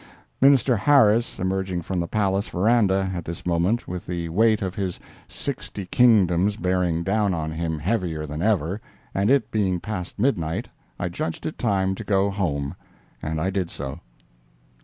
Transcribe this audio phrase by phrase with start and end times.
[0.41, 4.99] Minister Harris emerging from the Palace verandah at this moment with the weight of his
[5.27, 8.81] sixty kingdoms bearing down on him heavier than ever,
[9.13, 10.69] and it being past midnight,
[10.99, 12.75] I judged it time to go home,
[13.21, 13.99] and I did so.